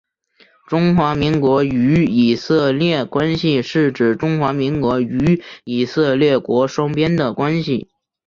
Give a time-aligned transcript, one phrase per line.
[0.67, 7.87] 中华民国与以色列关系是指中华民国与以色列国双边的关系。